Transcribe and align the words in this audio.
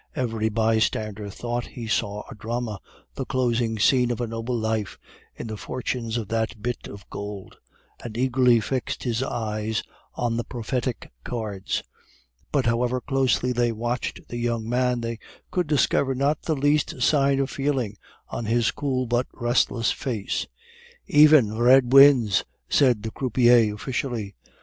Every 0.15 0.49
bystander 0.49 1.29
thought 1.29 1.67
he 1.77 1.85
saw 1.87 2.23
a 2.27 2.33
drama, 2.33 2.79
the 3.13 3.23
closing 3.23 3.77
scene 3.77 4.09
of 4.09 4.19
a 4.19 4.25
noble 4.25 4.57
life, 4.57 4.97
in 5.35 5.45
the 5.45 5.57
fortunes 5.57 6.17
of 6.17 6.27
that 6.29 6.59
bit 6.59 6.87
of 6.87 7.07
gold; 7.11 7.57
and 8.03 8.17
eagerly 8.17 8.59
fixed 8.61 9.03
his 9.03 9.21
eyes 9.21 9.83
on 10.15 10.37
the 10.37 10.43
prophetic 10.43 11.11
cards; 11.23 11.83
but 12.51 12.65
however 12.65 12.99
closely 12.99 13.51
they 13.51 13.71
watched 13.71 14.27
the 14.27 14.37
young 14.37 14.67
man, 14.67 15.01
they 15.01 15.19
could 15.51 15.67
discover 15.67 16.15
not 16.15 16.41
the 16.41 16.55
least 16.55 17.03
sign 17.03 17.39
of 17.39 17.51
feeling 17.51 17.95
on 18.29 18.45
his 18.45 18.71
cool 18.71 19.05
but 19.05 19.27
restless 19.35 19.91
face. 19.91 20.47
"Even! 21.05 21.55
red 21.59 21.93
wins," 21.93 22.43
said 22.67 23.03
the 23.03 23.11
croupier 23.11 23.71
officially. 23.75 24.33